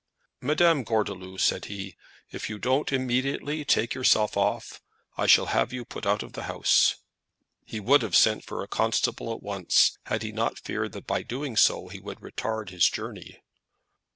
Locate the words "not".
10.31-10.57